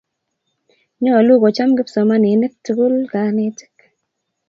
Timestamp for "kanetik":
3.11-3.75